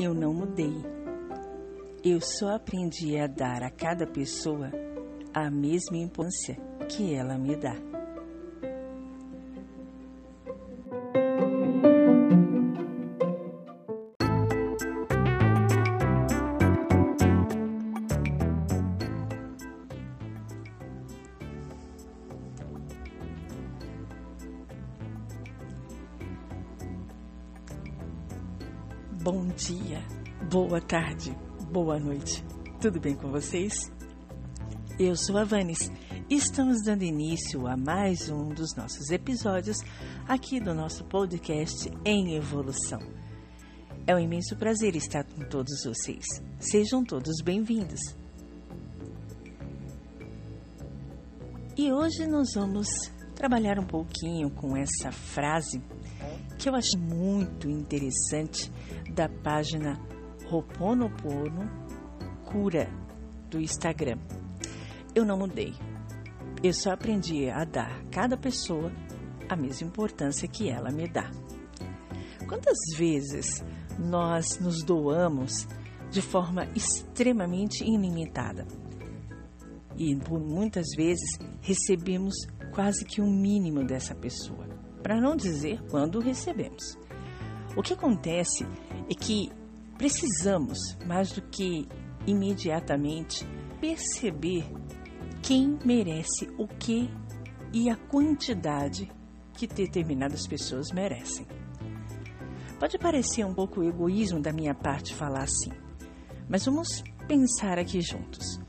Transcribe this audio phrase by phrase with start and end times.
[0.00, 0.74] eu não mudei.
[2.04, 4.70] Eu só aprendi a dar a cada pessoa
[5.34, 6.56] a mesma importância
[6.88, 7.87] que ela me dá.
[29.20, 30.00] Bom dia,
[30.48, 31.36] boa tarde,
[31.72, 32.44] boa noite.
[32.80, 33.90] Tudo bem com vocês?
[34.96, 35.90] Eu sou a Vanes
[36.30, 39.78] e estamos dando início a mais um dos nossos episódios
[40.28, 43.00] aqui do nosso podcast em evolução.
[44.06, 46.24] É um imenso prazer estar com todos vocês.
[46.60, 48.00] Sejam todos bem-vindos.
[51.76, 52.86] E hoje nós vamos
[53.34, 55.82] trabalhar um pouquinho com essa frase
[56.58, 58.70] que eu acho muito interessante
[59.14, 59.96] da página
[60.48, 61.70] Roponopono
[62.44, 62.90] Cura
[63.48, 64.18] do Instagram.
[65.14, 65.72] Eu não mudei.
[66.62, 68.90] Eu só aprendi a dar a cada pessoa
[69.48, 71.30] a mesma importância que ela me dá.
[72.48, 73.64] Quantas vezes
[73.96, 75.68] nós nos doamos
[76.10, 78.66] de forma extremamente ilimitada?
[79.96, 82.34] E por muitas vezes recebemos
[82.72, 84.67] quase que o um mínimo dessa pessoa
[85.08, 86.98] para não dizer quando recebemos.
[87.74, 88.66] O que acontece
[89.08, 89.50] é que
[89.96, 91.88] precisamos, mais do que
[92.26, 93.42] imediatamente,
[93.80, 94.70] perceber
[95.42, 97.08] quem merece o que
[97.72, 99.10] e a quantidade
[99.54, 101.46] que determinadas pessoas merecem.
[102.78, 105.70] Pode parecer um pouco egoísmo da minha parte falar assim,
[106.46, 108.60] mas vamos pensar aqui juntos.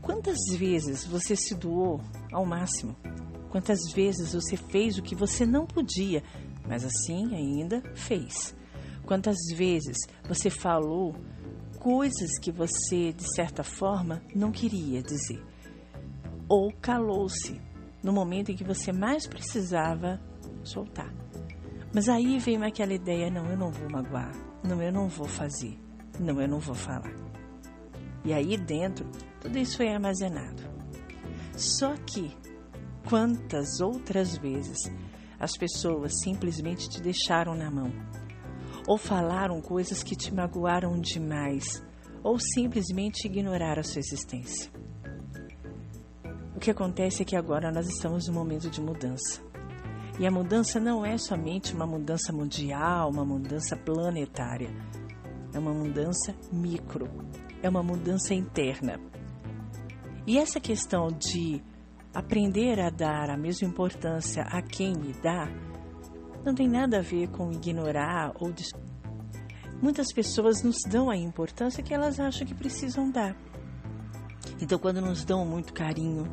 [0.00, 2.00] Quantas vezes você se doou
[2.32, 2.96] ao máximo
[3.52, 6.22] Quantas vezes você fez o que você não podia,
[6.66, 8.56] mas assim ainda fez?
[9.04, 11.14] Quantas vezes você falou
[11.78, 15.44] coisas que você, de certa forma, não queria dizer?
[16.48, 17.60] Ou calou-se
[18.02, 20.18] no momento em que você mais precisava
[20.64, 21.12] soltar?
[21.94, 24.32] Mas aí vem aquela ideia: não, eu não vou magoar,
[24.64, 25.78] não, eu não vou fazer,
[26.18, 27.14] não, eu não vou falar.
[28.24, 29.06] E aí dentro,
[29.42, 30.62] tudo isso foi armazenado.
[31.54, 32.34] Só que
[33.08, 34.90] Quantas outras vezes
[35.38, 37.90] as pessoas simplesmente te deixaram na mão,
[38.86, 41.84] ou falaram coisas que te magoaram demais,
[42.22, 44.70] ou simplesmente ignoraram a sua existência.
[46.54, 49.42] O que acontece é que agora nós estamos num momento de mudança.
[50.20, 54.70] E a mudança não é somente uma mudança mundial, uma mudança planetária.
[55.52, 57.08] É uma mudança micro,
[57.62, 59.00] é uma mudança interna.
[60.24, 61.60] E essa questão de
[62.14, 65.48] aprender a dar a mesma importância a quem me dá
[66.44, 68.68] não tem nada a ver com ignorar ou des...
[69.80, 73.36] muitas pessoas nos dão a importância que elas acham que precisam dar.
[74.60, 76.24] Então, quando nos dão muito carinho,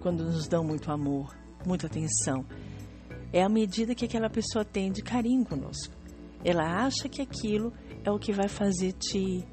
[0.00, 2.44] quando nos dão muito amor, muita atenção,
[3.32, 5.94] é a medida que aquela pessoa tem de carinho conosco.
[6.44, 7.72] Ela acha que aquilo
[8.04, 9.44] é o que vai fazer te,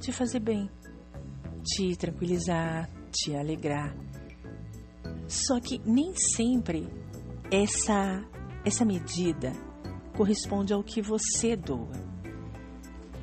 [0.00, 0.68] te fazer bem,
[1.62, 3.94] te tranquilizar, te alegrar.
[5.32, 6.86] Só que nem sempre
[7.50, 8.22] essa,
[8.66, 9.50] essa medida
[10.14, 11.90] corresponde ao que você doa.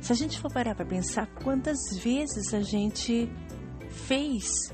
[0.00, 3.30] Se a gente for parar para pensar quantas vezes a gente
[3.90, 4.72] fez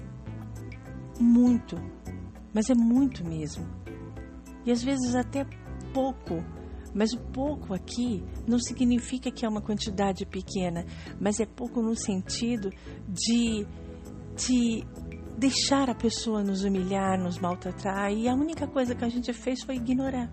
[1.19, 1.75] muito,
[2.55, 3.67] mas é muito mesmo.
[4.65, 5.45] E às vezes até
[5.93, 6.37] pouco,
[6.95, 10.87] mas o pouco aqui não significa que é uma quantidade pequena,
[11.21, 12.71] mas é pouco no sentido
[13.09, 13.67] de,
[14.37, 14.87] de
[15.45, 19.63] deixar a pessoa nos humilhar, nos maltratar, e a única coisa que a gente fez
[19.63, 20.33] foi ignorar.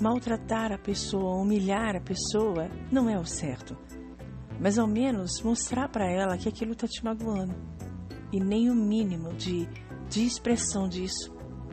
[0.00, 3.76] Maltratar a pessoa, humilhar a pessoa, não é o certo.
[4.58, 7.54] Mas ao menos mostrar para ela que aquilo está te magoando.
[8.32, 9.68] E nem o mínimo de,
[10.08, 11.30] de expressão disso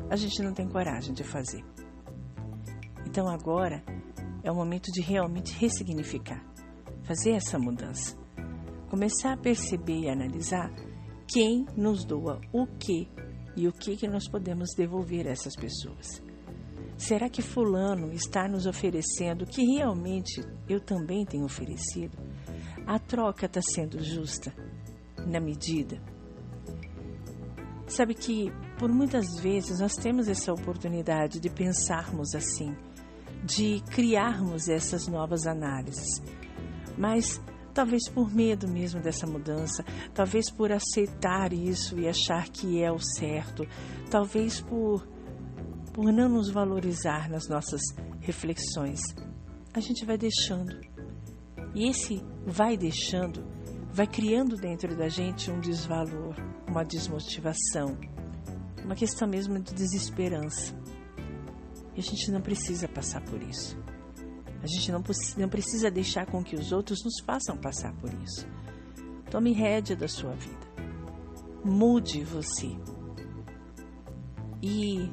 [0.09, 1.63] a gente não tem coragem de fazer.
[3.05, 3.81] Então agora
[4.43, 6.43] é o momento de realmente ressignificar,
[7.03, 8.13] fazer essa mudança.
[8.89, 10.69] Começar a perceber e analisar
[11.27, 13.07] quem nos doa o que
[13.55, 16.21] e o que, que nós podemos devolver a essas pessoas.
[16.97, 22.17] Será que Fulano está nos oferecendo o que realmente eu também tenho oferecido?
[22.85, 24.53] a troca está sendo justa,
[25.25, 25.99] na medida.
[27.87, 32.75] Sabe que por muitas vezes nós temos essa oportunidade de pensarmos assim,
[33.43, 36.21] de criarmos essas novas análises,
[36.97, 37.41] mas
[37.75, 39.83] talvez por medo mesmo dessa mudança,
[40.13, 43.67] talvez por aceitar isso e achar que é o certo,
[44.09, 45.05] talvez por
[45.93, 47.79] por não nos valorizar nas nossas
[48.19, 48.99] reflexões,
[49.73, 50.77] a gente vai deixando.
[51.73, 53.45] E esse vai deixando
[53.93, 56.35] vai criando dentro da gente um desvalor,
[56.67, 57.97] uma desmotivação,
[58.83, 60.75] uma questão mesmo de desesperança.
[61.95, 63.77] E a gente não precisa passar por isso.
[64.65, 65.03] A gente não,
[65.37, 68.47] não precisa deixar com que os outros nos façam passar por isso.
[69.29, 70.65] Tome rédea da sua vida.
[71.63, 72.75] Mude você.
[74.63, 75.07] E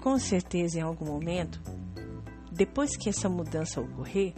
[0.00, 1.60] com certeza em algum momento,
[2.50, 4.32] depois que essa mudança ocorrer,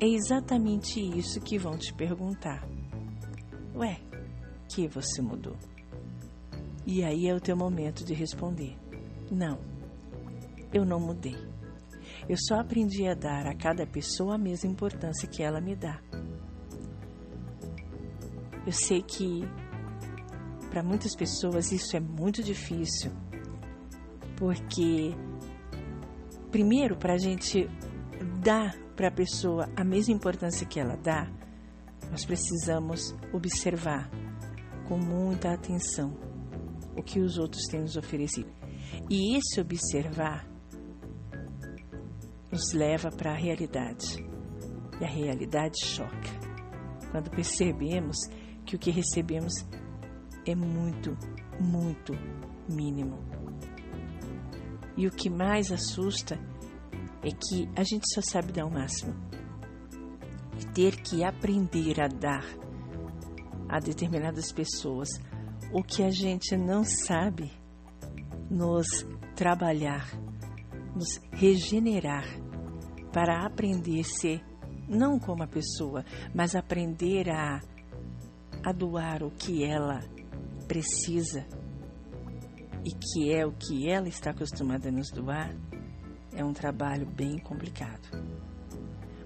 [0.00, 2.66] é exatamente isso que vão te perguntar.
[3.74, 4.00] Ué,
[4.70, 5.56] que você mudou?
[6.86, 8.74] E aí é o teu momento de responder:
[9.30, 9.58] Não,
[10.72, 11.49] eu não mudei.
[12.30, 16.00] Eu só aprendi a dar a cada pessoa a mesma importância que ela me dá.
[18.64, 19.42] Eu sei que
[20.70, 23.10] para muitas pessoas isso é muito difícil
[24.36, 25.12] porque,
[26.52, 27.68] primeiro, para a gente
[28.40, 31.28] dar para a pessoa a mesma importância que ela dá,
[32.12, 34.08] nós precisamos observar
[34.86, 36.16] com muita atenção
[36.96, 38.52] o que os outros têm nos oferecido.
[39.10, 40.48] E esse observar
[42.50, 44.24] nos leva para a realidade.
[45.00, 46.30] E a realidade choca.
[47.10, 48.16] Quando percebemos
[48.64, 49.52] que o que recebemos
[50.46, 51.16] é muito,
[51.60, 52.12] muito
[52.68, 53.18] mínimo.
[54.96, 56.38] E o que mais assusta
[57.22, 59.14] é que a gente só sabe dar o máximo.
[60.60, 62.44] E ter que aprender a dar
[63.68, 65.08] a determinadas pessoas
[65.72, 67.52] o que a gente não sabe
[68.50, 68.86] nos
[69.36, 70.08] trabalhar,
[71.00, 72.26] nos regenerar
[73.10, 74.44] para aprender a ser
[74.86, 76.04] não como a pessoa,
[76.34, 77.58] mas aprender a,
[78.62, 80.00] a doar o que ela
[80.68, 81.46] precisa
[82.84, 85.56] e que é o que ela está acostumada a nos doar,
[86.34, 88.10] é um trabalho bem complicado.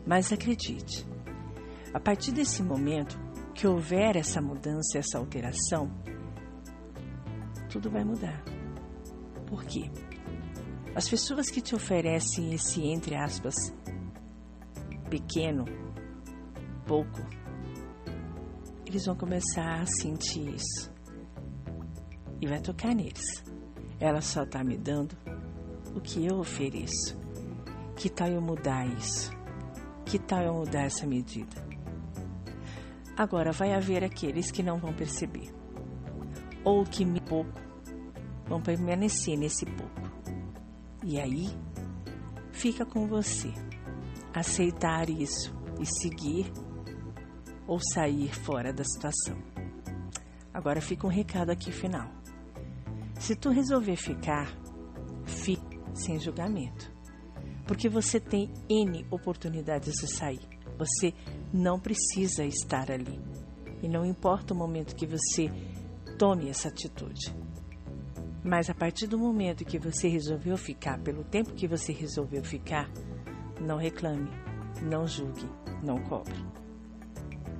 [0.06, 1.04] Mas acredite,
[1.92, 3.18] a partir desse momento
[3.52, 5.90] que houver essa mudança, essa alteração,
[7.68, 8.44] tudo vai mudar.
[9.46, 9.90] Por quê?
[10.94, 13.54] As pessoas que te oferecem esse, entre aspas,
[15.10, 15.64] pequeno,
[16.86, 17.20] pouco,
[18.86, 20.92] eles vão começar a sentir isso
[22.40, 23.42] e vai tocar neles.
[23.98, 25.16] Ela só está me dando
[25.96, 27.18] o que eu ofereço.
[27.96, 29.32] Que tal eu mudar isso?
[30.04, 31.56] Que tal eu mudar essa medida?
[33.16, 35.52] Agora vai haver aqueles que não vão perceber,
[36.64, 37.60] ou que me pouco
[38.46, 40.03] vão permanecer nesse pouco.
[41.04, 41.48] E aí
[42.50, 43.52] fica com você
[44.32, 46.50] aceitar isso e seguir
[47.66, 49.36] ou sair fora da situação.
[50.52, 52.10] Agora fica um recado aqui final.
[53.18, 54.56] Se tu resolver ficar,
[55.26, 56.90] fique sem julgamento.
[57.66, 60.48] Porque você tem N oportunidades de sair.
[60.78, 61.12] Você
[61.52, 63.20] não precisa estar ali.
[63.82, 65.50] E não importa o momento que você
[66.18, 67.34] tome essa atitude.
[68.44, 72.90] Mas a partir do momento que você resolveu ficar, pelo tempo que você resolveu ficar,
[73.60, 74.30] não reclame,
[74.82, 75.48] não julgue,
[75.82, 76.34] não cobre.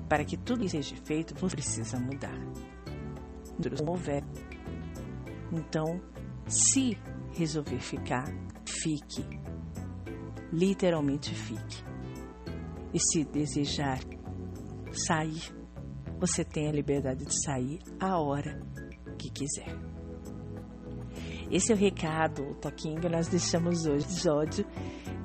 [0.08, 2.38] Para que tudo seja feito, você precisa mudar.
[3.58, 4.22] Não houver
[5.54, 6.00] então,
[6.48, 6.98] se
[7.32, 8.24] resolver ficar,
[8.66, 9.24] fique.
[10.52, 11.84] Literalmente fique.
[12.92, 14.00] E se desejar
[14.92, 15.54] sair,
[16.18, 18.60] você tem a liberdade de sair a hora
[19.18, 19.93] que quiser.
[21.54, 24.66] Esse é o recado, o toquinho que nós deixamos hoje, episódio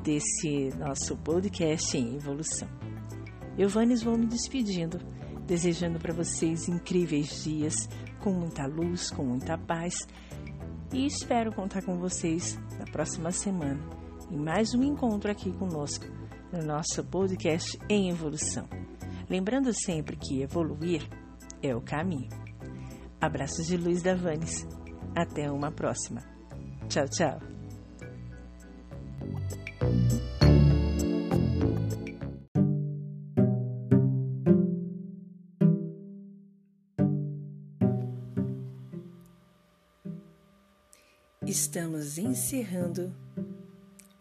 [0.03, 2.69] desse nosso podcast em evolução.
[3.57, 4.99] Eu, Vanes, vou me despedindo,
[5.47, 9.95] desejando para vocês incríveis dias, com muita luz, com muita paz.
[10.93, 13.83] E espero contar com vocês na próxima semana
[14.29, 16.05] em mais um encontro aqui conosco
[16.53, 18.69] no nosso podcast em evolução.
[19.27, 21.01] Lembrando sempre que evoluir
[21.63, 22.29] é o caminho.
[23.19, 24.78] Abraços de Luiz Davanes.
[25.19, 26.23] Até uma próxima.
[26.87, 27.41] Tchau, tchau.
[41.45, 43.13] Estamos encerrando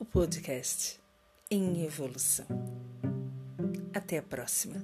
[0.00, 0.98] o podcast
[1.48, 2.46] em evolução.
[3.94, 4.82] Até a próxima.